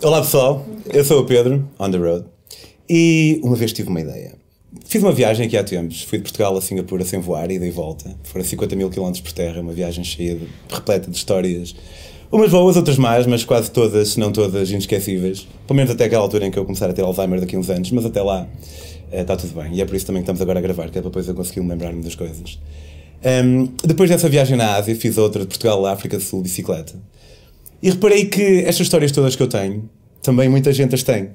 [0.00, 2.24] Olá pessoal, eu sou o Pedro, on the road,
[2.88, 4.36] e uma vez tive uma ideia.
[4.84, 7.70] Fiz uma viagem aqui há tempos, fui de Portugal a Singapura sem voar, ida e
[7.72, 8.14] volta.
[8.22, 11.74] Foram 50 mil quilómetros por terra, uma viagem cheia de, repleta de histórias.
[12.30, 15.48] Umas boas, outras más, mas quase todas, se não todas, inesquecíveis.
[15.66, 17.68] Pelo menos até aquela altura em que eu começar a ter Alzheimer daqui a uns
[17.68, 18.46] anos, mas até lá
[19.10, 19.74] está tudo bem.
[19.74, 21.34] E é por isso também que estamos agora a gravar, que é para depois eu
[21.34, 22.60] conseguir lembrar-me das coisas.
[23.44, 26.94] Um, depois dessa viagem na Ásia, fiz outra de Portugal à África do Sul, bicicleta.
[27.82, 29.88] E reparei que estas histórias todas que eu tenho,
[30.28, 31.30] também muita gente as tem.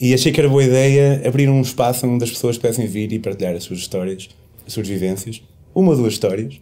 [0.00, 3.18] E achei que era boa ideia abrir um espaço onde as pessoas pudessem vir e
[3.18, 4.28] partilhar as suas histórias,
[4.64, 5.42] as suas vivências.
[5.74, 6.60] Uma ou duas histórias.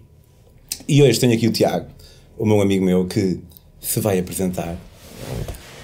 [0.88, 1.86] E hoje tenho aqui o Tiago,
[2.38, 3.40] o meu amigo meu, que
[3.78, 4.74] se vai apresentar.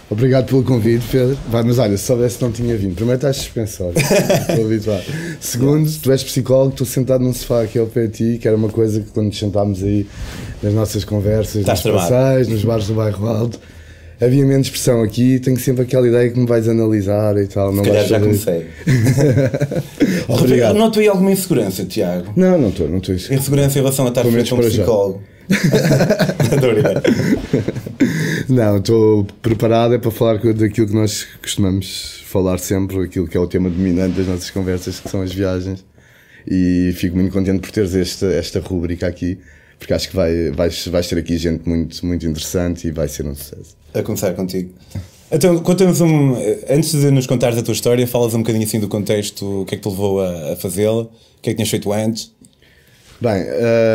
[0.08, 1.38] Obrigado pelo convite, Pedro.
[1.50, 2.94] Vai, mas olha, se soubesse não tinha vindo.
[2.94, 5.04] Primeiro estás suspensório, estou habituado.
[5.40, 8.56] Segundo, tu és psicólogo, estou sentado num sofá aqui ao pé de ti, que era
[8.56, 10.06] uma coisa que quando nos sentámos aí
[10.62, 13.60] nas nossas conversas, Estás nos passeios, nos bares do bairro Alto,
[14.22, 17.72] havia menos pressão aqui tenho sempre aquela ideia que me vais analisar e tal.
[17.72, 18.66] Não Se calhar já comecei.
[20.28, 20.76] Obrigado.
[20.76, 22.32] Noto aí alguma insegurança, Tiago.
[22.36, 23.14] Não, não estou, não estou.
[23.14, 25.22] Insegurança em relação a estar frente a um psicólogo.
[26.52, 26.72] Estou.
[28.48, 33.40] Não, estou preparado é para falar daquilo que nós costumamos falar sempre, aquilo que é
[33.40, 35.84] o tema dominante das nossas conversas, que são as viagens.
[36.46, 39.38] E fico muito contente por teres esta, esta rúbrica aqui,
[39.82, 43.26] porque acho que vai, vais, vais ter aqui gente muito, muito interessante e vai ser
[43.26, 43.76] um sucesso.
[43.92, 44.70] A começar contigo.
[45.30, 46.36] Então, conta-nos um.
[46.70, 49.74] Antes de nos contares a tua história, falas um bocadinho assim do contexto, o que
[49.74, 51.10] é que te levou a, a fazê-la, o
[51.42, 52.32] que é que tinhas feito antes.
[53.20, 53.42] Bem,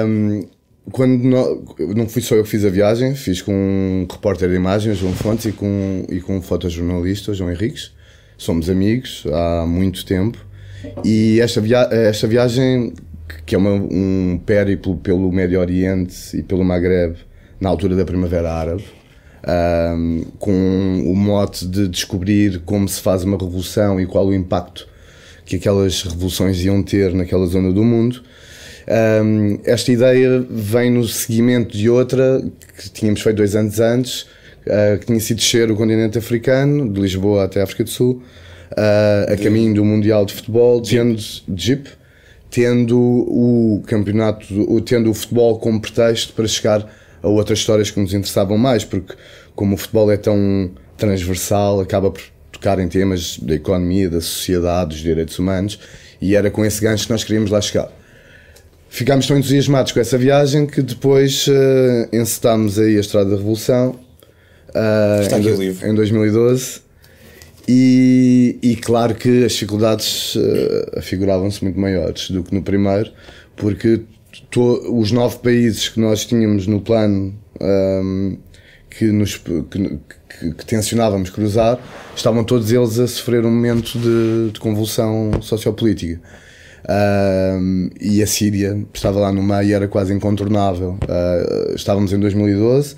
[0.05, 0.43] hum,
[0.91, 1.57] quando nó-
[1.95, 5.13] não fui só eu que fiz a viagem, fiz com um repórter de imagens, João
[5.13, 7.93] Fontes, e com, e com um fotojornalista, João Henriques.
[8.37, 10.37] Somos amigos há muito tempo.
[11.03, 12.93] E esta, via esta viagem,
[13.45, 17.15] que é uma, um périplo pelo Médio Oriente e pelo Maghreb,
[17.59, 18.85] na altura da Primavera Árabe,
[19.95, 24.87] hum, com o mote de descobrir como se faz uma revolução e qual o impacto
[25.45, 28.21] que aquelas revoluções iam ter naquela zona do mundo.
[29.23, 32.41] Um, esta ideia vem no seguimento de outra
[32.77, 34.21] que tínhamos feito dois anos antes,
[34.65, 38.21] uh, que tinha sido descer o continente africano, de Lisboa até a África do Sul,
[38.71, 40.97] uh, a caminho do Mundial de Futebol, de
[41.55, 41.89] Jeep,
[42.49, 44.45] tendo o campeonato,
[44.81, 46.87] tendo o futebol como pretexto para chegar
[47.21, 49.13] a outras histórias que nos interessavam mais, porque
[49.55, 52.21] como o futebol é tão transversal, acaba por
[52.51, 55.79] tocar em temas da economia, da sociedade, dos direitos humanos,
[56.21, 57.91] e era com esse gancho que nós queríamos lá chegar.
[58.89, 61.51] Ficámos tão entusiasmados com essa viagem que depois uh,
[62.15, 63.99] encetámos aí a Estrada da Revolução
[64.69, 65.49] uh, em, do-
[65.85, 66.81] em 2012
[67.67, 73.11] e, e claro que as dificuldades uh, afiguravam-se muito maiores do que no primeiro
[73.55, 74.01] porque
[74.49, 78.37] to- os nove países que nós tínhamos no plano um,
[78.89, 79.63] que, nos, que,
[80.39, 81.79] que, que tencionávamos cruzar
[82.15, 86.21] estavam todos eles a sofrer um momento de, de convulsão sociopolítica
[86.89, 90.97] um, e a Síria estava lá no meio e era quase incontornável.
[91.03, 92.95] Uh, estávamos em 2012,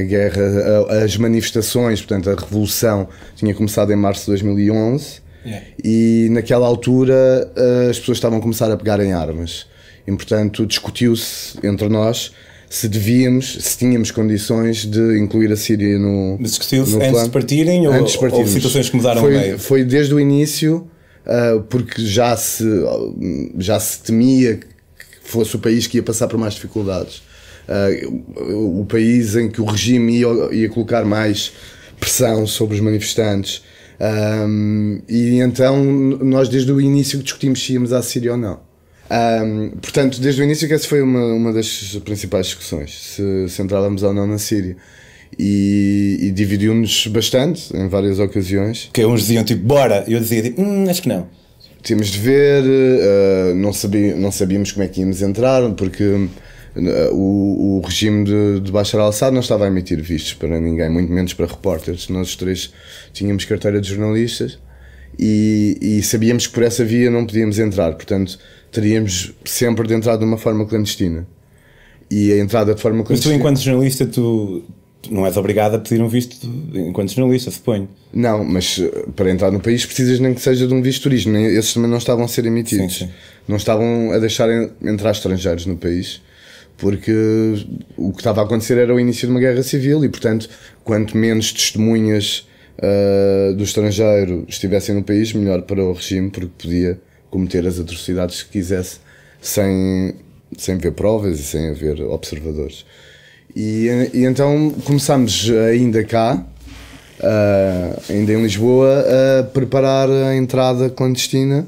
[0.00, 0.42] a guerra,
[0.90, 5.64] a- as manifestações, portanto, a revolução tinha começado em março de 2011 Yeah.
[5.84, 9.66] e naquela altura uh, as pessoas estavam a começar a pegar em armas.
[10.04, 12.32] E, portanto, discutiu-se entre nós
[12.68, 16.36] se devíamos, se tínhamos condições de incluir a Síria no.
[16.40, 18.48] Mas discutiu-se antes de partirem ou Antes de partirmos.
[18.48, 19.58] houve situações que mudaram foi, meio?
[19.60, 20.88] Foi desde o início,
[21.24, 22.64] ah, porque já se,
[23.56, 24.66] já se temia que
[25.30, 27.22] fosse o país que ia passar por mais dificuldades.
[27.68, 27.88] Ah,
[28.52, 31.52] o, país em que o regime ia, ia colocar mais
[31.98, 33.62] pressão sobre os manifestantes.
[33.98, 38.60] Ahm, e então nós desde o início discutimos se íamos à Síria ou não.
[39.10, 43.62] Ahm, portanto, desde o início que essa foi uma, uma das principais discussões, se, se
[43.62, 44.76] entrávamos ou não na Síria.
[45.38, 48.88] E, e dividiu-nos bastante em várias ocasiões.
[48.92, 51.28] Que uns diziam tipo, bora, eu dizia tipo, hum, acho que não.
[51.82, 56.28] Tínhamos de ver, eh, não, sabia, não sabíamos como é que íamos entrar, porque
[57.12, 61.12] o, o regime de, de Bashar al-Assad não estava a emitir vistos para ninguém, muito
[61.12, 62.08] menos para repórteres.
[62.08, 62.72] Nós os três
[63.12, 64.58] tínhamos carteira de jornalistas
[65.18, 68.38] e, e sabíamos que por essa via não podíamos entrar, portanto
[68.70, 71.26] teríamos sempre de entrar de uma forma clandestina.
[72.10, 73.34] E a entrada de forma Mas tu, clandestina.
[73.36, 74.62] enquanto jornalista, tu,
[75.10, 77.88] não és obrigado a pedir um visto enquanto jornalista, suponho.
[78.12, 81.02] Não, mas eh, para entrar no país precisas nem que seja de um visto de
[81.04, 81.36] turismo.
[81.36, 82.98] Esses também não estavam a ser emitidos.
[82.98, 83.12] Sim, sim.
[83.48, 86.20] Não estavam a deixar en- entrar estrangeiros no país.
[86.78, 87.12] Porque
[87.96, 90.48] o que estava a acontecer era o início de uma guerra civil e, portanto,
[90.84, 92.46] quanto menos testemunhas
[92.82, 97.00] ah, do estrangeiro estivessem no país, melhor para o regime, porque podia
[97.30, 98.98] cometer as atrocidades que quisesse
[99.40, 100.14] sem,
[100.56, 102.84] sem ver provas e sem haver observadores.
[103.54, 106.44] E, e então começámos ainda cá,
[107.20, 109.04] uh, ainda em Lisboa,
[109.40, 111.66] a preparar a entrada clandestina,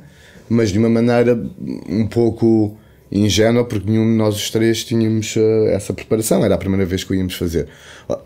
[0.49, 1.41] mas de uma maneira
[1.89, 2.77] um pouco
[3.11, 7.05] ingênua, porque nenhum de nós os três tínhamos uh, essa preparação, era a primeira vez
[7.05, 7.69] que o íamos fazer.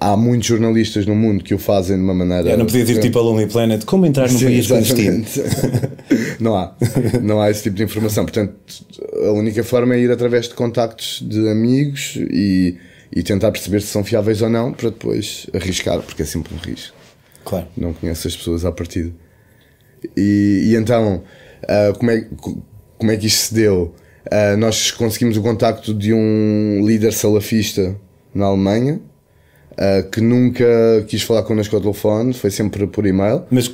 [0.00, 2.50] Há muitos jornalistas no mundo que o fazem de uma maneira.
[2.50, 5.24] É, não podias ir tipo a Lonely Planet, como entrar num país clandestino?
[6.40, 6.74] não há,
[7.22, 8.24] não há esse tipo de informação.
[8.24, 8.54] Portanto,
[9.26, 12.76] a única forma é ir através de contactos de amigos e,
[13.14, 16.58] e tentar perceber se são fiáveis ou não, para depois arriscar, porque é sempre um
[16.58, 16.96] risco.
[17.44, 17.66] Claro.
[17.76, 19.12] Não conheço as pessoas à partida.
[20.16, 21.22] E, e então,
[21.64, 22.26] uh, como, é,
[22.98, 23.94] como é que isto se deu?
[24.26, 27.96] Uh, nós conseguimos o contacto de um líder salafista
[28.34, 29.00] na Alemanha
[29.72, 30.64] uh, que nunca
[31.08, 33.42] quis falar connosco ao telefone, foi sempre por e-mail.
[33.50, 33.72] Mas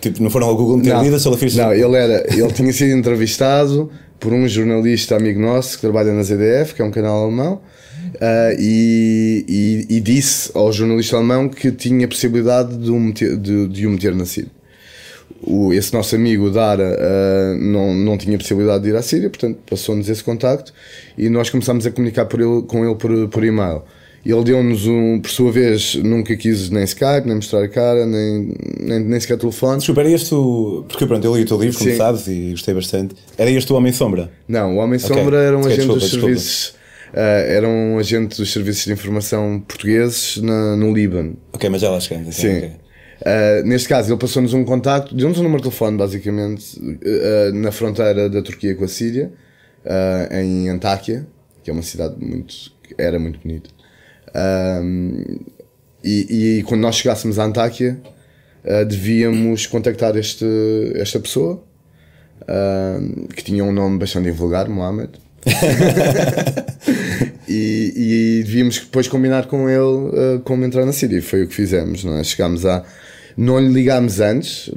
[0.00, 1.62] tipo, não foram ao Google meter líder salafista?
[1.62, 6.22] Não, ele, era, ele tinha sido entrevistado por um jornalista amigo nosso que trabalha na
[6.22, 7.60] ZDF, que é um canal alemão.
[8.14, 13.66] Uh, e, e, e, disse ao jornalista alemão que tinha possibilidade de o meter, de,
[13.68, 14.50] de o meter na Síria
[15.42, 19.58] o, esse nosso amigo Dara uh, não, não tinha possibilidade de ir à Síria, portanto
[19.68, 20.72] passou-nos esse contacto
[21.18, 23.82] e nós começámos a comunicar por ele, com ele por, por e-mail.
[24.24, 28.54] Ele deu-nos um, por sua vez, nunca quis nem Skype, nem mostrar a cara, nem,
[28.80, 29.78] nem, nem sequer telefone.
[29.78, 30.84] Desculpa, era este o.
[30.88, 33.16] Porque pronto, eu li o teu livro, como sabes, e gostei bastante.
[33.36, 34.30] Era este o Homem Sombra?
[34.46, 35.38] Não, o Homem Sombra okay.
[35.40, 36.26] era um okay, agente desculpa, dos desculpa.
[36.26, 36.68] serviços.
[37.12, 37.18] Uh,
[37.48, 41.36] era um agente dos serviços de informação portugueses na, no Líbano.
[41.52, 42.36] Ok, mas já lá chegamos.
[42.36, 42.58] Sim.
[42.58, 42.70] Okay.
[43.22, 47.70] Uh, neste caso, ele passou-nos um contacto, deu-nos um número de telefone, basicamente, uh, na
[47.70, 49.32] fronteira da Turquia com a Síria,
[49.84, 51.24] uh, em Antáquia,
[51.62, 52.72] que é uma cidade muito.
[52.98, 53.70] era muito bonita.
[56.04, 57.96] E, e, quando nós chegássemos a Antáquia,
[58.88, 60.44] devíamos contactar este,
[60.96, 61.62] esta pessoa,
[63.36, 65.10] que tinha um nome bastante invulgar, Mohamed.
[67.48, 71.22] e, e, devíamos depois combinar com ele como entrar na Síria.
[71.22, 72.02] Foi o que fizemos.
[72.02, 72.24] Não é?
[72.24, 72.84] Chegámos a
[73.36, 74.70] não lhe ligámos antes,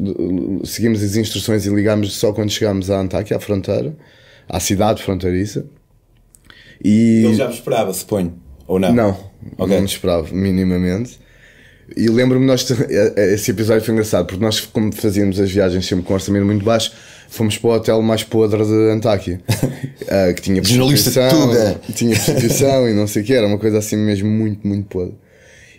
[0.64, 3.96] seguimos as instruções e ligámos só quando chegámos à Antáquia, à fronteira,
[4.48, 5.66] à cidade fronteiriça.
[6.84, 7.24] E...
[7.26, 8.34] Ele já me esperava, suponho,
[8.68, 8.94] ou não?
[8.94, 9.10] Não,
[9.58, 9.76] okay.
[9.76, 11.20] não me esperava, minimamente.
[11.96, 12.68] E lembro-me, nós,
[13.16, 16.66] esse episódio foi engraçado, porque nós, como fazíamos as viagens sempre com um orçamento muito
[16.66, 16.92] baixo,
[17.30, 21.54] fomos para o hotel mais podre de Antáquia, uh, que tinha prostituição,
[21.94, 25.16] tinha prostituição e não sei o que, era uma coisa assim mesmo muito, muito podre.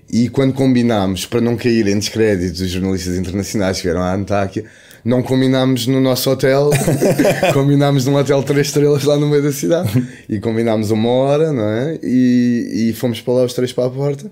[0.09, 4.65] E quando combinámos, para não cair em descrédito dos jornalistas internacionais que vieram à Antáquia,
[5.05, 6.71] não combinámos no nosso hotel,
[7.53, 9.91] combinámos num hotel três estrelas lá no meio da cidade.
[10.29, 11.99] E combinámos uma hora, não é?
[12.03, 14.31] E, e fomos para lá os três para a porta.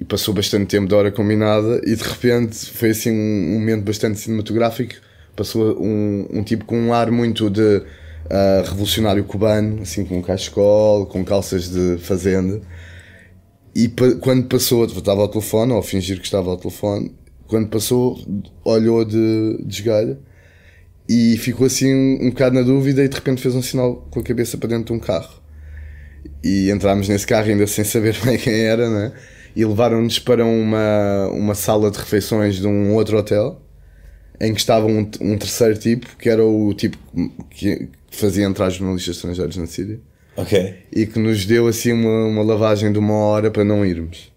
[0.00, 3.84] E passou bastante tempo da hora combinada e de repente foi assim um, um momento
[3.84, 4.94] bastante cinematográfico.
[5.36, 10.22] Passou um, um tipo com um ar muito de uh, revolucionário cubano, assim com um
[10.22, 12.60] cachecol, com calças de fazenda
[13.74, 13.88] e
[14.20, 17.14] quando passou, estava ao telefone, ou a fingir que estava ao telefone,
[17.46, 18.18] quando passou,
[18.64, 20.18] olhou de, de esgalho
[21.08, 24.20] e ficou assim um, um bocado na dúvida e de repente fez um sinal com
[24.20, 25.40] a cabeça para dentro de um carro.
[26.42, 29.12] E entrámos nesse carro ainda sem saber bem quem era, né?
[29.54, 33.60] E levaram-nos para uma, uma sala de refeições de um outro hotel
[34.40, 36.96] em que estava um, um terceiro tipo, que era o tipo
[37.50, 40.00] que fazia entrar jornalistas estrangeiros na Síria.
[40.36, 40.74] Ok.
[40.92, 44.32] E que nos deu assim uma, uma lavagem de uma hora para não irmos.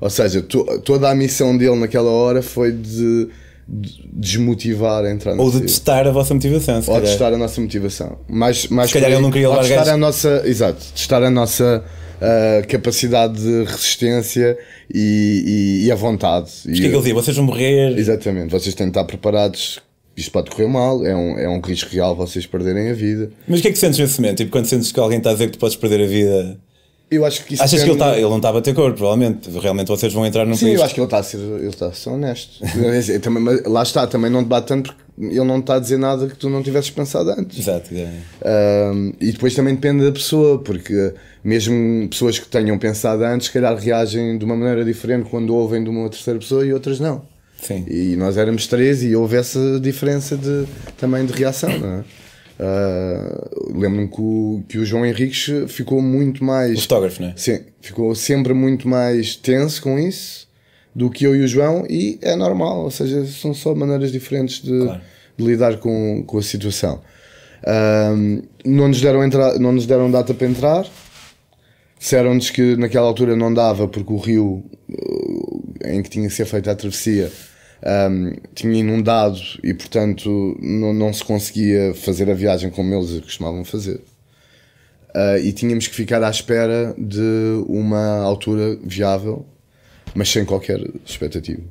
[0.00, 3.28] Ou seja, to, toda a missão dele naquela hora foi de,
[3.66, 7.38] de desmotivar a entrar Ou de testar a vossa motivação, se Ou de testar a
[7.38, 8.18] nossa motivação.
[8.28, 11.82] Mais, mais se calhar ele não queria levar testar a nossa, Exato, testar a nossa
[12.16, 14.58] uh, capacidade de resistência
[14.92, 16.50] e, e, e a vontade.
[16.66, 17.14] Mas o que é que ele dizia?
[17.14, 17.98] Vocês vão morrer.
[17.98, 19.80] Exatamente, vocês têm de estar preparados
[20.16, 23.30] isto pode correr mal, é um, é um risco real vocês perderem a vida.
[23.46, 24.38] Mas o que é que sentes nesse momento?
[24.38, 26.58] Tipo, quando sentes que alguém está a dizer que tu podes perder a vida?
[27.08, 29.48] Eu acho que isso Achas que ele, está, ele não está a bater cor, provavelmente.
[29.50, 31.86] Realmente vocês vão entrar num Sim, eu acho que ele está a ser, ele está
[31.86, 32.60] a ser honesto.
[33.22, 35.06] também, lá está, também não te bate tanto porque
[35.36, 37.60] ele não está a dizer nada que tu não tivesses pensado antes.
[37.60, 37.90] Exato.
[37.94, 38.90] É.
[38.92, 43.52] Um, e depois também depende da pessoa, porque mesmo pessoas que tenham pensado antes, se
[43.52, 47.22] calhar reagem de uma maneira diferente quando ouvem de uma terceira pessoa e outras não.
[47.66, 47.84] Sim.
[47.88, 52.04] E nós éramos três e houve essa diferença de, também de reação, não é?
[52.58, 56.78] Uh, Lembro-me que o, que o João Henriques ficou muito mais.
[56.78, 57.34] O fotógrafo, não é?
[57.36, 60.46] Sim, ficou sempre muito mais tenso com isso
[60.94, 64.62] do que eu e o João, e é normal, ou seja, são só maneiras diferentes
[64.62, 65.00] de, claro.
[65.36, 67.02] de lidar com, com a situação.
[67.62, 70.86] Uh, não, nos deram entrar, não nos deram data para entrar,
[71.98, 74.64] disseram-nos que naquela altura não dava porque o rio
[75.84, 77.30] em que tinha que ser feita a travessia
[77.84, 83.64] um, tinha inundado e, portanto, não, não se conseguia fazer a viagem como eles costumavam
[83.64, 84.00] fazer.
[85.14, 89.46] Uh, e tínhamos que ficar à espera de uma altura viável,
[90.14, 91.62] mas sem qualquer expectativa.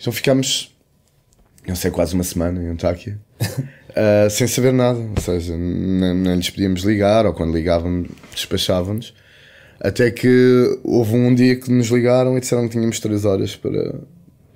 [0.00, 0.74] Então ficámos,
[1.66, 4.98] não sei, quase uma semana em Antáquia, uh, sem saber nada.
[4.98, 9.14] Ou seja, nem, nem lhes podíamos ligar, ou quando ligávamos, despachávamos.
[9.80, 13.94] Até que houve um dia que nos ligaram e disseram que tínhamos 3 horas para,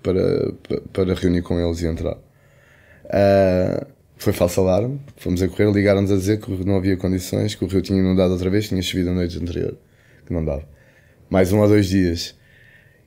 [0.06, 0.52] para,
[0.92, 2.14] para reunir com eles e entrar.
[3.04, 3.86] Uh,
[4.16, 7.68] foi falso alarme, fomos a correr, ligaram-nos a dizer que não havia condições, que o
[7.68, 9.76] rio tinha inundado outra vez, tinha chovido a noite anterior,
[10.24, 10.64] que não dava.
[11.28, 12.34] Mais um ou dois dias.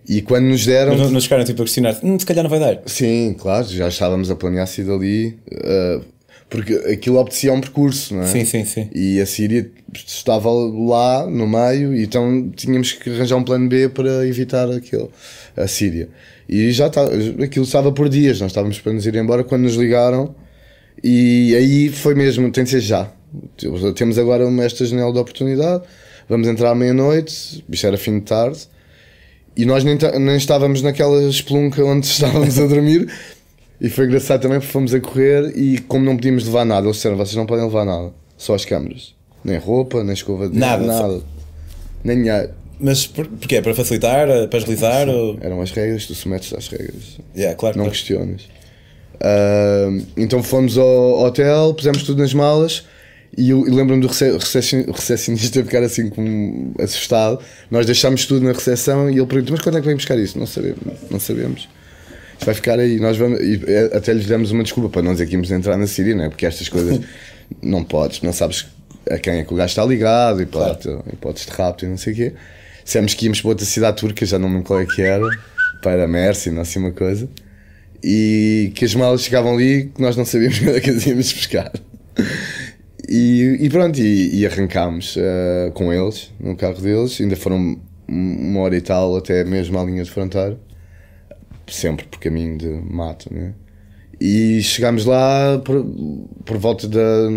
[0.08, 0.92] E quando nos deram.
[0.92, 2.82] Mas não, não chegaram tipo a questionar hum, se calhar não vai dar.
[2.86, 5.40] Sim, claro, já estávamos a planear sair dali.
[5.52, 6.04] Uh,
[6.50, 8.28] porque aquilo obedecia a um percurso, não é?
[8.28, 8.90] Sim, sim, sim.
[8.94, 13.88] E a Síria estava lá no meio, e então tínhamos que arranjar um plano B
[13.90, 15.12] para evitar aquilo,
[15.56, 16.10] a Síria.
[16.48, 17.04] E já está,
[17.44, 20.34] aquilo estava por dias, nós estávamos para nos ir embora quando nos ligaram,
[21.04, 23.12] e aí foi mesmo, tem de ser já.
[23.96, 25.84] Temos agora esta janela de oportunidade,
[26.28, 28.68] vamos entrar à meia-noite, isto era fim de tarde,
[29.56, 33.08] e nós nem, nem estávamos naquela espelunca onde estávamos a dormir.
[33.82, 36.98] E foi engraçado também porque fomos a correr e como não podíamos levar nada, eles
[36.98, 39.14] disseram, vocês não podem levar nada, só as câmeras.
[39.44, 41.00] Nem roupa, nem escova de Nada, nada.
[41.20, 41.22] só-
[42.04, 42.50] Nem dinheiro.
[42.80, 43.56] Mas por, porquê?
[43.58, 44.28] É Para facilitar?
[44.50, 45.08] Para agilizar?
[45.10, 45.38] Ou...
[45.42, 47.20] Eram as regras, tu sometes às regras.
[47.36, 47.98] Yeah, claro, Não claro.
[47.98, 48.42] questionas.
[49.22, 52.86] Ah, então fomos ao hotel, pusemos tudo nas malas
[53.38, 57.40] e eu, eu lembro-me do recepcionista ficar assim como assustado.
[57.70, 60.38] Nós deixámos tudo na recepção e ele perguntou: Mas quando é que vem buscar isso?
[60.40, 60.80] Não sabemos.
[61.10, 61.68] Não sabemos.
[62.40, 63.00] Isto vai ficar aí.
[63.02, 63.62] Nós vamos, e
[63.94, 66.30] até lhes demos uma desculpa para não dizer que íamos entrar na Síria, não é?
[66.30, 67.02] Porque estas coisas
[67.62, 68.66] não podes, não sabes
[69.10, 72.14] a quem é que o gajo está ligado, hipótese, hipótese de rapto e não sei
[72.14, 72.34] o quê.
[72.84, 75.28] Dissemos que íamos para outra cidade turca, já não me lembro qual é que era,
[75.82, 77.28] para Mersin, não assim uma coisa.
[78.02, 81.34] E que as malas chegavam ali que nós não sabíamos quando é que as íamos
[81.34, 81.74] buscar.
[83.08, 87.78] E, e pronto, e, e arrancámos eh, com eles, no carro deles, ainda foram
[88.08, 90.58] uma hora e tal até mesmo à linha de fronteira
[91.74, 93.54] sempre por caminho de mato, né?
[94.20, 95.86] E chegámos lá por,
[96.44, 97.30] por volta da,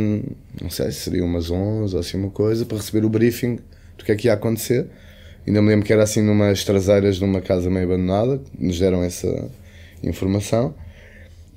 [0.61, 3.59] não sei, seria umas 11 ou assim uma coisa, para receber o briefing
[3.97, 4.89] do que é que ia acontecer.
[5.47, 9.03] Ainda me lembro que era assim numas traseiras de uma casa meio abandonada, nos deram
[9.03, 9.51] essa
[10.03, 10.75] informação.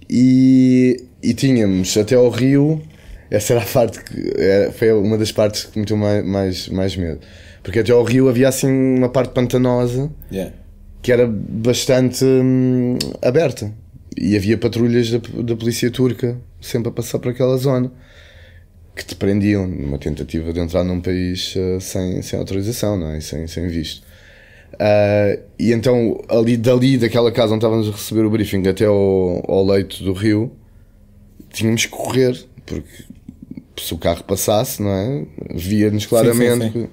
[0.08, 2.82] E, e tínhamos até ao rio,
[3.30, 6.70] essa era a parte que era, foi uma das partes que me meteu mais, mais,
[6.70, 7.20] mais medo.
[7.64, 10.54] Porque até ao rio havia assim uma parte pantanosa Yeah.
[11.06, 13.72] Que era bastante hum, aberta.
[14.18, 17.92] E havia patrulhas da, da polícia turca sempre a passar por aquela zona
[18.96, 23.20] que te prendiam numa tentativa de entrar num país eh, sem, sem autorização, não é?
[23.20, 24.02] sem, sem visto.
[24.80, 29.44] Ah, e então, ali dali, daquela casa onde estávamos a receber o briefing até ao,
[29.48, 30.52] ao leito do rio,
[31.54, 32.36] tínhamos que correr,
[32.66, 33.04] porque
[33.78, 35.26] se o carro passasse, não é?
[35.54, 36.72] Via-nos claramente.
[36.72, 36.88] sim.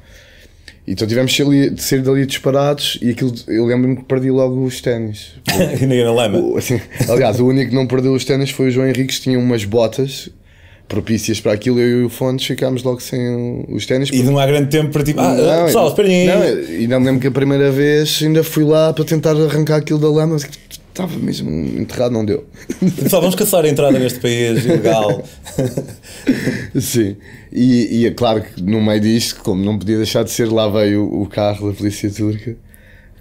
[0.87, 5.33] Então tivemos de sair dali disparados e aquilo, eu lembro-me que perdi logo os ténis.
[5.81, 6.39] Ninguém na lama.
[6.39, 9.23] O- assim, aliás, o único que não perdeu os ténis foi o João Henriques, que
[9.25, 10.29] tinha umas botas
[10.89, 11.79] propícias para aquilo.
[11.79, 14.11] Eu e o Fontes ficámos logo sem os ténis.
[14.13, 16.83] E não há grande tempo para tipo, ah, Não, pessoal, esperem não, aí.
[16.83, 20.01] e não me lembro que a primeira vez ainda fui lá para tentar arrancar aquilo
[20.01, 20.37] da lama,
[20.93, 22.47] estava mesmo enterrado, não deu.
[23.03, 25.25] Pessoal, vamos caçar a entrada neste país ilegal.
[26.79, 27.17] Sim,
[27.51, 30.69] e, e é claro que no meio disto, como não podia deixar de ser, lá
[30.69, 32.57] veio o, carro da polícia turca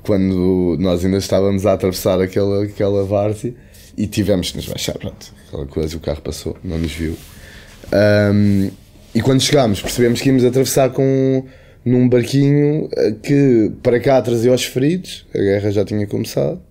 [0.03, 3.53] quando nós ainda estávamos a atravessar aquela, aquela várzea
[3.97, 4.97] e tivemos que nos baixar.
[4.97, 7.15] Pronto, aquela coisa, o carro passou, não nos viu.
[7.91, 8.69] Ahm,
[9.13, 11.45] e quando chegámos, percebemos que íamos atravessar com
[11.83, 16.61] num barquinho eh, que para cá trazia os feridos, a guerra já tinha começado.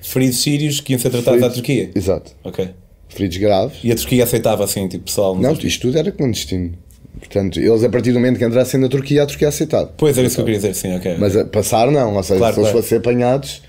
[0.00, 1.90] Feridos sírios que iam ser tratados à Turquia.
[1.94, 2.68] Exato, Ok.
[3.08, 3.78] feridos graves.
[3.82, 5.34] E a Turquia aceitava assim, tipo, pessoal.
[5.36, 6.72] Não, isto tudo era clandestino.
[7.18, 9.92] Portanto, eles a partir do momento que entrassem na Turquia, a Turquia aceitava.
[9.96, 11.16] Pois era isso que eu queria dizer, sim, ok.
[11.18, 12.82] Mas a passar não, ou seja, Claro, se eles claro.
[12.84, 13.62] fossem apanhados,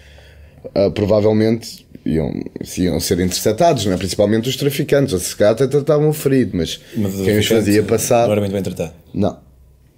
[0.76, 2.32] ah, provavelmente iam,
[2.78, 3.98] iam ser interceptados, não é?
[3.98, 7.82] principalmente os traficantes, ou se calhar até tratavam o ferido, mas, Mas quem os fazia
[7.82, 8.26] passar.
[8.28, 8.94] Não era muito bem tratado.
[9.14, 9.38] Não.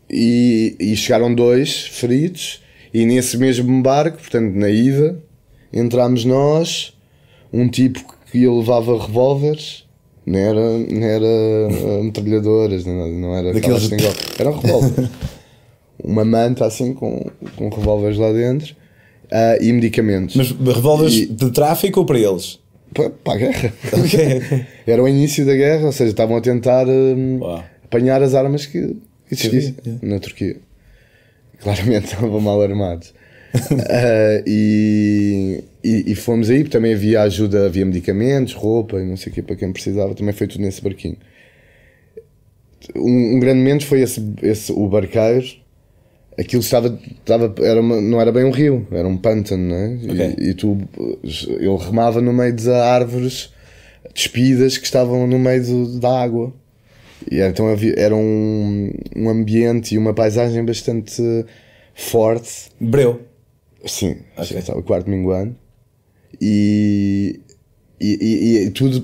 [0.09, 2.61] E, e chegaram dois feridos,
[2.93, 5.17] e nesse mesmo barco, portanto, na ida,
[5.73, 6.93] entramos nós,
[7.51, 9.85] um tipo que levava revólveres,
[10.25, 15.09] não era, não era ah, metralhadoras, não, não era Daqueles- Kalashnikov, eram revólveres.
[16.03, 17.23] Uma manta assim com,
[17.55, 18.75] com revólveres lá dentro
[19.31, 20.35] ah, e medicamentos.
[20.35, 22.59] Mas revólveres E- de tráfico ou para eles?
[22.93, 23.73] Pa- para a guerra.
[23.93, 24.65] Ok, ok.
[24.87, 27.39] Era o início da guerra, ou seja, estavam a tentar hum,
[27.85, 28.97] apanhar as armas que,
[29.33, 30.57] que havia, na Turquia.
[31.59, 33.13] Claramente estavam mal armados.
[33.89, 39.17] Ah, e, e, e fomos aí, porque também havia ajuda, havia medicamentos, roupa e não
[39.17, 41.17] sei o que para quem precisava, também foi tudo nesse barquinho.
[42.95, 45.45] Um, um grande momento foi esse, esse, o barqueiro
[46.37, 49.99] aquilo estava, estava era uma- não era bem um rio, era um pântano, não é?
[50.09, 50.35] Ok.
[50.39, 50.77] E, e tu,
[51.59, 53.53] eu remava no meio de árvores
[54.15, 56.53] despidas que estavam no meio do- da água.
[57.29, 61.21] E então havia, era um, um ambiente e uma paisagem bastante
[61.93, 62.69] forte.
[62.79, 63.21] Breu.
[63.85, 65.55] Sim, já estava quarto minguando.
[66.39, 67.39] E,
[67.99, 69.01] e, e, e tudo,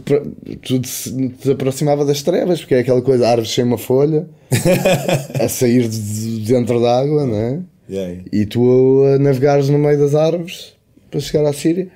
[0.61, 4.27] tudo se te aproximava das trevas, porque é aquela coisa, árvores sem uma folha,
[5.39, 5.97] a sair de
[6.39, 7.59] de dentro da água, não é?
[7.89, 8.21] Yeah.
[8.31, 10.73] E tu a navegares no meio das árvores
[11.09, 11.87] para chegar à Síria.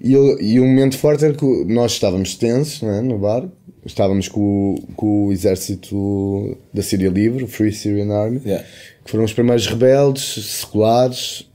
[0.00, 3.50] E, eu, e um momento forte era que nós estávamos tensos não é, no barco,
[3.84, 8.64] estávamos com, o- com o exército da Síria Livre, o Free Syrian Army, Yeah.
[9.04, 10.22] que foram os primeiros rebeldes
[10.60, 11.49] seculares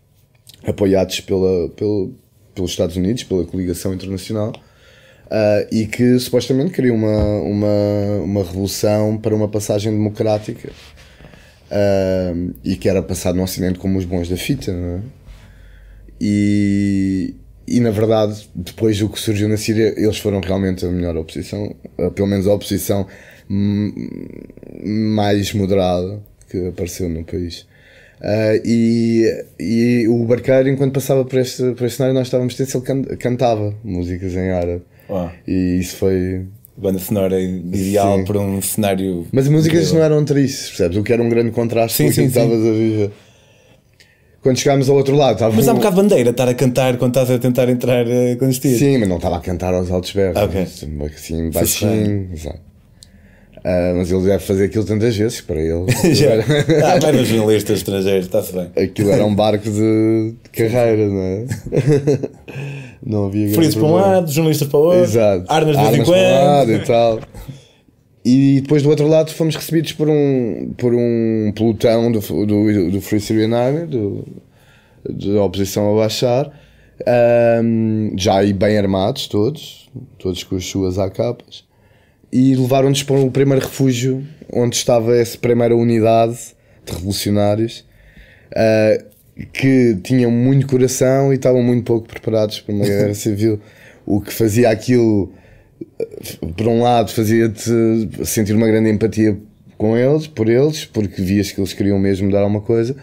[0.67, 2.13] apoiados pela, pelo,
[2.53, 4.53] pelos Estados Unidos, pela coligação internacional,
[5.29, 10.69] ah, e que supostamente queriam uma, uma, uma revolução para uma passagem democrática
[11.71, 15.01] ah, e que era passado no Ocidente como os bons da fita, não é?
[16.19, 17.35] E,
[17.67, 21.75] e na verdade, depois do que surgiu na Síria, eles foram realmente a melhor oposição,
[21.97, 23.07] ah, pelo menos a oposição
[24.83, 26.19] mais moderada
[26.49, 27.67] que apareceu no país.
[28.21, 32.75] Ah, e, e o barqueiro, enquanto passava por este, por este cenário, nós estávamos tensos,
[32.75, 34.81] ele can- cantava músicas em árabe.
[35.09, 35.31] Uau.
[35.47, 36.45] E isso foi.
[36.77, 38.25] Banda sonora ideal Sim.
[38.25, 39.25] para um cenário.
[39.31, 39.99] Mas as músicas incrível.
[39.99, 40.97] não eram tristes, percebes?
[40.97, 43.11] O que era um grande contraste Sim, com sim, que estavas a viver.
[44.41, 46.97] Quando chegámos ao outro lado, estava Mas há um bocado de bandeira estar a cantar
[46.97, 48.77] quando estás a tentar entrar uh, clandestino.
[48.77, 50.35] Sim, mas não estava a cantar aos altos berros.
[50.41, 50.61] Ok.
[50.61, 52.29] Assim, baixinho.
[52.33, 52.59] exato.
[53.67, 55.87] Ah, mas ele deve fazer aquilo tantas vezes para ele.
[56.13, 56.35] Já.
[56.85, 58.69] Ah, vai nos jornalistas estrangeiros, está-se bem.
[58.75, 61.45] Aquilo era um barco de, carreira, não é?
[63.05, 65.45] Não havia Feridos para um lado, jornalistas para o outro, Exato.
[65.47, 66.71] armas de vez em um quando.
[66.71, 67.19] e tal.
[68.23, 73.01] E depois do outro lado fomos recebidos por um, por um pelotão do, do, do
[73.01, 74.25] Free Syrian Army, do,
[75.07, 76.51] da oposição a Bashar,
[77.05, 79.87] ahm, já aí bem armados todos,
[80.17, 81.64] todos com as suas AKs,
[82.35, 84.21] e levaram-nos para o primeiro refúgio
[84.51, 86.37] onde estava essa primeira unidade
[86.85, 87.85] de revolucionários
[88.53, 89.01] ah,
[89.53, 93.61] que tinham muito coração e estavam muito pouco preparados para uma guerra civil.
[94.05, 95.31] O que fazia aquilo,
[96.57, 97.71] por um lado, fazia-te
[98.25, 99.37] sentir uma grande empatia
[99.77, 102.97] com eles, por eles, porque vias que eles queriam mesmo dar alguma coisa.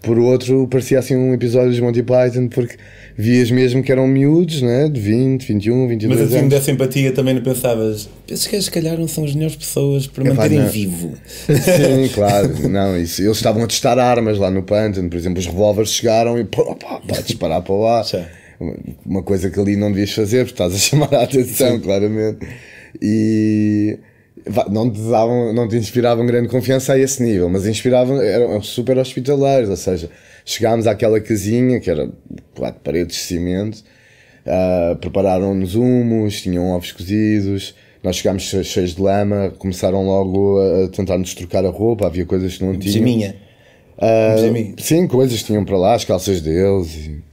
[0.00, 2.76] Por outro, parecia assim um episódio de Monty Python, porque
[3.20, 4.88] vias mesmo que eram miúdos, né?
[4.88, 6.50] de 20, 21, 22 Mas assim anos.
[6.50, 10.22] dessa empatia também não pensavas, esses gajos se calhar não são as melhores pessoas para
[10.24, 10.68] Epá, manterem não.
[10.68, 11.12] vivo.
[11.26, 13.20] Sim, claro, não, isso.
[13.20, 16.62] Eles estavam a testar armas lá no pântano, por exemplo, os revólveres chegaram e pá,
[16.76, 18.04] pá, pá, disparar para lá.
[18.04, 18.24] Sim.
[19.04, 22.46] Uma coisa que ali não devias fazer, porque estás a chamar a atenção, claramente.
[23.02, 23.98] E
[24.70, 28.96] não te davam, não te inspiravam grande confiança a esse nível, mas inspiravam, eram super
[28.98, 30.08] hospitaleiros, ou seja,
[30.50, 32.08] chegámos àquela casinha que era
[32.54, 33.82] quatro paredes de cimento,
[34.46, 40.84] ah, prepararam-nos humos, tinham ovos cozidos, nós chegámos che- cheios de lama, começaram logo a,
[40.84, 42.94] a tentar-nos trocar a roupa, havia coisas que não tinham.
[42.94, 43.36] Pijaminha.
[44.36, 44.74] Pijaminha.
[44.78, 46.94] sim, coisas que tinham para lá, as calças deles.
[46.96, 47.28] e-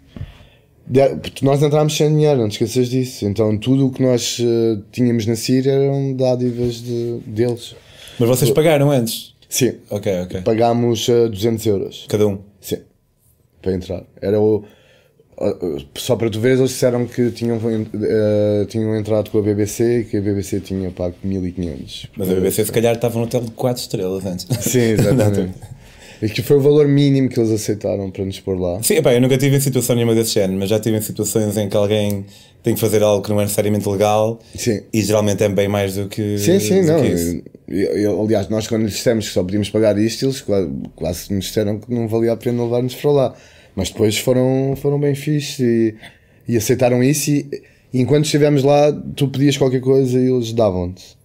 [0.87, 3.25] De- Nós entrámos sem dinheiro, não te esqueças disso.
[3.25, 7.75] Então tudo o que nós eh, tínhamos na Síria eram dádivas de, deles.
[8.19, 9.33] Mas vocês pagaram antes?
[9.49, 10.41] Sim, Ok, ok.
[10.41, 12.05] pagámos eh, 200 euros.
[12.07, 12.37] Cada um.
[13.65, 14.03] Para entrar.
[14.21, 14.63] Era o.
[15.39, 19.41] uh, uh, Só para tu veres, eles disseram que tinham, eh, tinham entrado com a
[19.41, 22.07] BBC e que a BBC tinha pago 1500.
[22.15, 24.45] Mas a BBC se calhar estava num hotel de 4 estrelas antes.
[24.63, 25.55] Sim, exatamente.
[26.21, 28.81] E que foi o valor mínimo que eles aceitaram para nos pôr lá.
[28.83, 31.57] Sim, epá, eu nunca tive em situação nenhuma desse género, mas já tive em situações
[31.57, 32.23] em que alguém
[32.63, 34.81] tem que fazer algo que não é necessariamente legal Sim.
[34.93, 36.37] e geralmente é bem mais do que.
[36.37, 36.99] Sim, sim, não.
[37.67, 41.33] Eu- eu- aliás, nós quando lhes dissemos que só podíamos pagar isto, eles quase, quase
[41.33, 43.33] nos disseram que não valia a pena levar-nos para lá.
[43.75, 45.95] Mas depois foram, foram bem fixes e,
[46.47, 47.29] e aceitaram isso.
[47.31, 47.45] E,
[47.93, 51.15] e enquanto estivemos lá, tu pedias qualquer coisa e eles davam-te.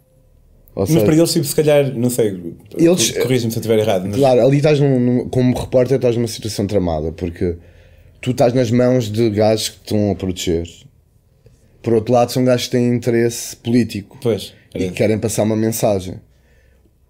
[0.74, 3.78] Ou Mas seja, para eles, tipo, se calhar, não sei, Eles- corrija-me se eu estiver
[3.80, 7.56] errado, mas Claro, ali estás num, num- como repórter estás numa situação tramada, porque
[8.20, 10.68] tu estás nas mãos de gajos que estão a proteger.
[11.82, 14.94] Por outro lado, são gajos que têm interesse político pois, era e isso.
[14.94, 16.14] querem passar uma mensagem.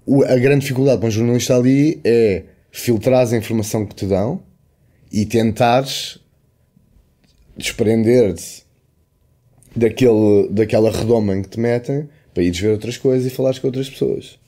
[0.07, 4.42] O- a grande dificuldade para um jornalista ali é filtrar a informação que te dão
[5.12, 6.18] e tentares
[7.57, 8.64] desprender-te
[9.75, 13.66] daquele, daquela redoma em que te metem para ires ver outras coisas e falares com
[13.66, 14.38] outras pessoas.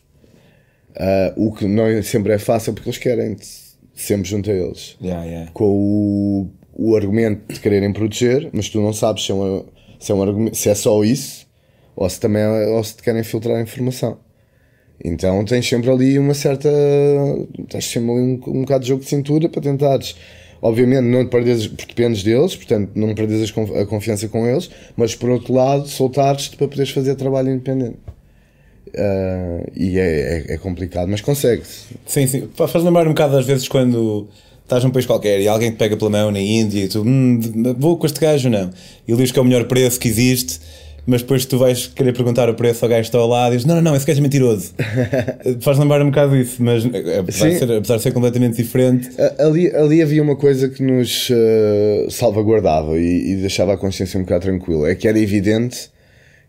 [0.96, 3.46] Ah, o que não sempre é fácil porque eles querem-te
[3.94, 4.96] sempre junto a eles.
[5.02, 5.50] Yeah, yeah.
[5.52, 9.64] Com o, o argumento de quererem proteger, mas tu não sabes se é, uma-
[9.98, 11.46] se é um argumento, se é só isso
[11.96, 14.18] ou se também é- ou se te querem filtrar a informação.
[15.04, 16.68] Então tens sempre ali uma certa.
[17.68, 20.14] tens sempre ali um, um bocado de jogo de cintura para tentares.
[20.62, 25.52] Obviamente, não perdes, dependes deles, portanto, não perdes a confiança com eles, mas por outro
[25.52, 27.96] lado, soltares-te para poderes fazer trabalho independente.
[28.94, 31.86] Uh, e é, é, é, complicado, mas consegue-se.
[32.06, 32.48] Sim, sim.
[32.54, 34.28] Faz lembrar um bocado às vezes quando
[34.62, 37.40] estás num país qualquer e alguém te pega pela mão na Índia e tu, hum,
[37.76, 38.70] vou com este gajo ou não?
[39.08, 40.60] E diz que é o melhor preço que existe
[41.04, 43.56] mas depois tu vais querer perguntar o preço ao gajo que está ao lado e
[43.56, 44.72] dizes: Não, não, não, esse gajo é mentiroso.
[45.60, 49.10] Faz lembrar um bocado isso, mas eh, apesar de, ser, apesar de, ser, completamente diferente.
[49.38, 54.22] Ali, ali havia uma coisa que nos uh, salvaguardava e, e, deixava a consciência um
[54.22, 55.90] bocado tranquila: é que era evidente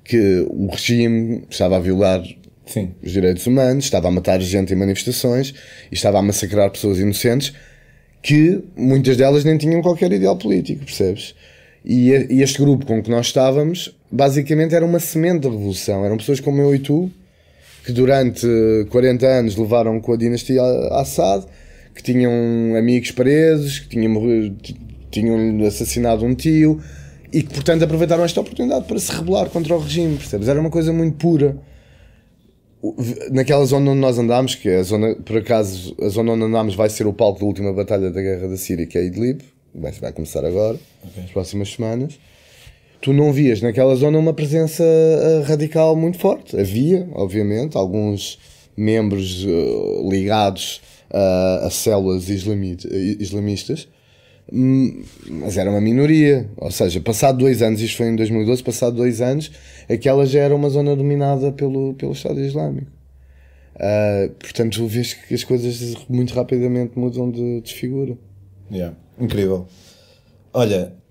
[0.04, 2.22] que o regime estava a violar
[2.66, 2.92] Sim.
[3.04, 5.54] os direitos humanos, estava a matar gente em manifestações
[5.92, 7.54] e estava a massacrar pessoas inocentes
[8.22, 11.36] que muitas delas nem tinham qualquer ideal político, percebes?
[11.84, 16.06] E, e este grupo com que nós estávamos basicamente era uma semente da revolução.
[16.06, 17.12] Eram pessoas como eu e tu,
[17.84, 18.46] que durante
[18.90, 21.44] 40 anos levaram com a dinastia Assad,
[21.96, 22.32] que tinham
[22.78, 24.56] amigos presos, que tinham,
[25.10, 26.80] tinham assassinado um tio
[27.32, 30.48] e que, portanto, aproveitaram esta oportunidade para se rebelar contra o regime, percebes?
[30.48, 31.58] Era uma coisa muito pura.
[33.32, 36.76] Naquela zona onde nós andámos, que é a zona, por acaso, a zona onde andámos
[36.76, 39.42] vai ser o palco da última batalha da Guerra da Síria, que é Idlib,
[39.74, 41.24] vai, vai começar agora, okay.
[41.24, 42.20] nas próximas semanas
[43.04, 46.58] tu não vias naquela zona uma presença uh, radical muito forte.
[46.58, 48.40] Havia, obviamente, alguns
[48.78, 53.90] membros uh, ligados uh, a células islamistas,
[54.52, 56.50] hum, mas era uma minoria.
[56.56, 59.52] Ou seja, passado dois anos, isto foi em 2012, passado dois anos,
[59.90, 62.90] aquela já era uma zona dominada pelo, pelo Estado Islâmico.
[63.76, 68.18] Uh, portanto, vês que as coisas muito rapidamente mudam de, de figura.
[68.72, 68.96] Yeah.
[69.20, 69.68] Incrível.
[70.54, 71.03] Olha, eh,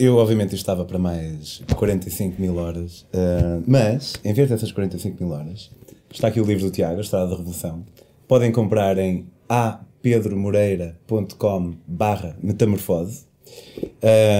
[0.00, 5.32] eu, obviamente, estava para mais 45 mil horas, uh, mas, em vez dessas 45 mil
[5.32, 5.70] horas,
[6.10, 7.84] está aqui o livro do Tiago, A Estrada da Revolução.
[8.26, 13.30] Podem comprar em apedromoreira.com barra metamorfose.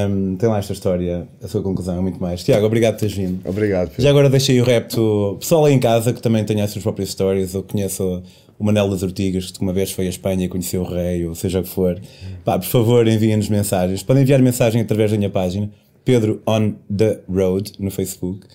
[0.08, 2.44] Um, tem lá esta história, a sua conclusão é muito mais.
[2.44, 3.40] Tiago, obrigado por teres vindo.
[3.48, 3.88] Obrigado.
[3.88, 4.02] Pedro.
[4.02, 7.08] Já agora deixei o repto pessoal aí em casa que também tenha as suas próprias
[7.10, 8.22] histórias ou conheça
[8.60, 11.34] o Manel das Ortigas, que uma vez foi à Espanha e conheceu o rei, ou
[11.34, 11.98] seja o que for,
[12.44, 14.02] pá, por favor enviem-nos mensagens.
[14.02, 15.70] Podem enviar mensagem através da minha página,
[16.04, 18.46] Pedro on the Road, no Facebook.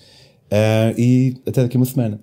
[0.46, 2.20] Uh, e até daqui uma semana.